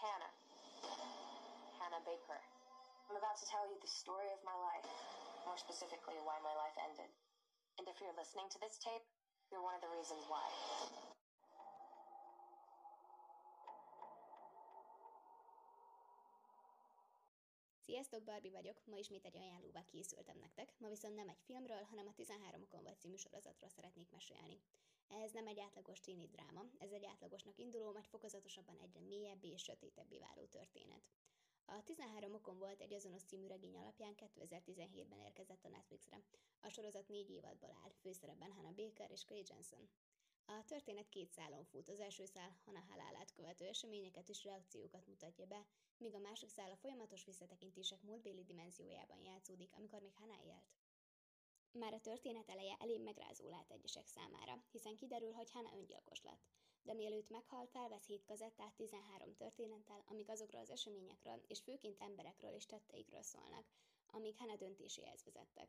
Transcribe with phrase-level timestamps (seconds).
[0.00, 0.32] Hannah.
[1.76, 2.40] Hannah Baker.
[3.12, 4.88] I'm about to tell you the story of my life,
[5.44, 7.12] more specifically, why my life ended.
[7.76, 9.04] And if you're listening to this tape,
[9.52, 10.48] you're one of the reasons why.
[17.84, 22.06] Sziasztok, Barbie vagyok, ma ismét egy ajánlóval készültem nektek, ma viszont nem egy filmről, hanem
[22.06, 24.60] a 13 okon vagy című sorozatról szeretnék mesélni.
[25.10, 29.62] Ez nem egy átlagos téni dráma, ez egy átlagosnak induló, majd fokozatosabban egyre mélyebb és
[29.62, 31.02] sötétebbé váló történet.
[31.64, 36.22] A 13 okon volt egy azonos című regény alapján 2017-ben érkezett a Netflixre.
[36.60, 39.88] A sorozat négy évadból áll, főszerepben Hannah Baker és Clay Jensen.
[40.44, 41.88] A történet két szálon fut.
[41.88, 46.70] Az első szál Hana halálát követő eseményeket és reakciókat mutatja be, míg a másik szál
[46.70, 50.70] a folyamatos visszatekintések múltbéli dimenziójában játszódik, amikor még Hana élt.
[51.72, 56.48] Már a történet eleje elég megrázó lehet egyesek számára, hiszen kiderül, hogy Hana öngyilkos lett.
[56.82, 62.54] De mielőtt meghal, felvesz hét kazettát 13 történettel, amik azokról az eseményekről, és főként emberekről
[62.54, 63.66] és tetteikről szólnak,
[64.06, 65.68] amik Hana döntéséhez vezettek.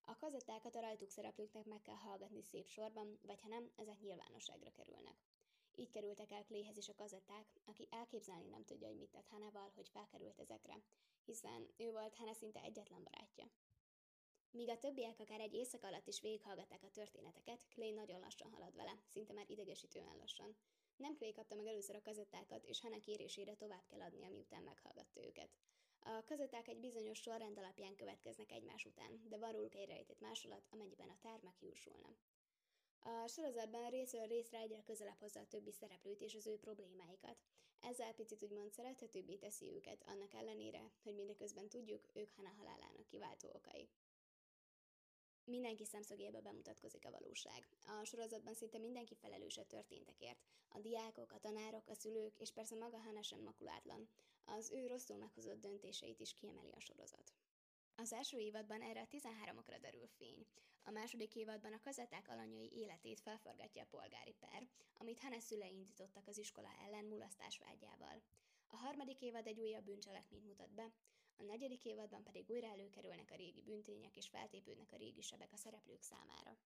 [0.00, 4.70] A kazettákat a rajtuk szereplőknek meg kell hallgatni szép sorban, vagy ha nem, ezek nyilvánosságra
[4.70, 5.16] kerülnek.
[5.74, 9.72] Így kerültek el Clayhez is a kazetták, aki elképzelni nem tudja, hogy mit tett Hanával,
[9.74, 10.82] hogy felkerült ezekre,
[11.24, 13.50] hiszen ő volt Hana szinte egyetlen barátja.
[14.60, 18.76] Míg a többiek akár egy éjszak alatt is végighallgatták a történeteket, Clay nagyon lassan halad
[18.76, 20.56] vele, szinte már idegesítően lassan.
[20.96, 25.24] Nem Clay kapta meg először a kazettákat, és Hannah kérésére tovább kell adnia, miután meghallgatta
[25.26, 25.50] őket.
[26.00, 30.66] A kazetták egy bizonyos sorrend alapján következnek egymás után, de van róluk egy rejtett másolat,
[30.70, 32.16] amennyiben a tár megjósulna.
[32.98, 37.36] A sorozatban részről részre egyre közelebb hozza a többi szereplőt és az ő problémáikat.
[37.80, 43.48] Ezzel picit úgymond szerethetőbbé teszi őket, annak ellenére, hogy mindeközben tudjuk, ők Hana halálának kiváltó
[43.54, 43.88] okai.
[45.50, 47.68] Mindenki szemszögéből bemutatkozik a valóság.
[47.86, 50.38] A sorozatban szinte mindenki felelős a történtekért.
[50.68, 54.08] A diákok, a tanárok, a szülők, és persze maga Hannah sem makulátlan.
[54.44, 57.32] Az ő rosszul meghozott döntéseit is kiemeli a sorozat.
[57.96, 60.46] Az első évadban erre a 13-okra derül fény.
[60.82, 66.26] A második évadban a kazetták alanyai életét felforgatja a polgári per, amit Hannah szülei indítottak
[66.26, 68.22] az iskola ellen mulasztás vágyával.
[68.66, 70.92] A harmadik évad egy újabb bűncselekményt mutat be,
[71.40, 75.56] a negyedik évadban pedig újra előkerülnek a régi bűntények és feltépődnek a régi sebek a
[75.56, 76.56] szereplők számára.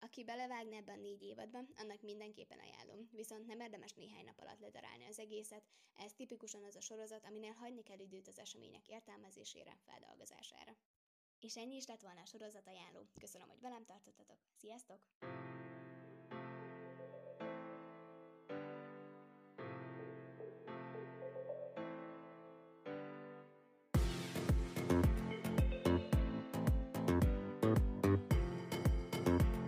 [0.00, 4.60] Aki belevágna ebben a négy évadban, annak mindenképpen ajánlom, viszont nem érdemes néhány nap alatt
[4.60, 5.64] ledarálni az egészet,
[5.96, 10.76] ez tipikusan az a sorozat, aminél hagyni kell időt az események értelmezésére, feldolgozására.
[11.40, 13.06] És ennyi is lett volna a sorozat ajánló.
[13.20, 14.38] Köszönöm, hogy velem tartottatok.
[14.56, 15.00] Sziasztok!